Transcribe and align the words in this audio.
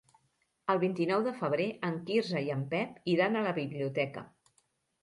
El 0.73 0.79
vint-i-nou 0.83 1.25
de 1.27 1.33
febrer 1.43 1.67
en 1.91 2.01
Quirze 2.09 2.43
i 2.49 2.51
en 2.57 2.65
Pep 2.73 2.99
iran 3.17 3.39
a 3.39 3.47
la 3.51 3.57
biblioteca. 3.61 4.27